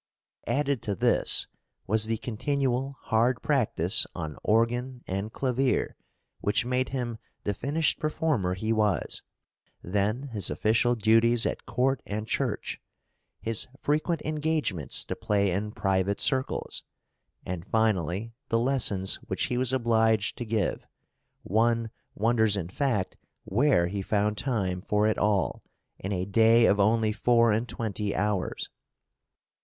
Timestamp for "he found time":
23.85-24.81